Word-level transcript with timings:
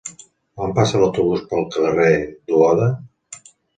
Quan 0.61 0.71
passa 0.77 1.01
l'autobús 1.03 1.43
pel 1.51 1.67
carrer 1.77 2.11
Duoda? 2.25 2.89